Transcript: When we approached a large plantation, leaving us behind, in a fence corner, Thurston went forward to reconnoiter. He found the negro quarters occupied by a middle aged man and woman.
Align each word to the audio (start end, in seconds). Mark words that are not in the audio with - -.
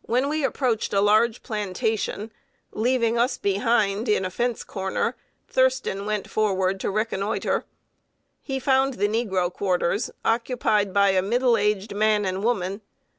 When 0.00 0.30
we 0.30 0.42
approached 0.42 0.94
a 0.94 1.02
large 1.02 1.42
plantation, 1.42 2.32
leaving 2.72 3.18
us 3.18 3.36
behind, 3.36 4.08
in 4.08 4.24
a 4.24 4.30
fence 4.30 4.64
corner, 4.64 5.16
Thurston 5.48 6.06
went 6.06 6.30
forward 6.30 6.80
to 6.80 6.90
reconnoiter. 6.90 7.66
He 8.40 8.58
found 8.58 8.94
the 8.94 9.06
negro 9.06 9.52
quarters 9.52 10.10
occupied 10.24 10.94
by 10.94 11.10
a 11.10 11.20
middle 11.20 11.58
aged 11.58 11.94
man 11.94 12.24
and 12.24 12.42
woman. 12.42 12.80